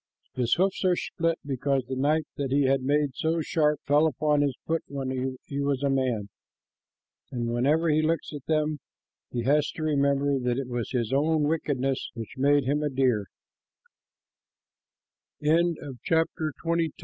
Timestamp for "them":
8.47-8.79